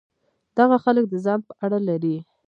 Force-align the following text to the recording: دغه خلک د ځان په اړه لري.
دغه 0.57 0.77
خلک 0.83 1.03
د 1.09 1.13
ځان 1.25 1.39
په 1.47 1.53
اړه 1.65 1.79
لري. 1.87 2.17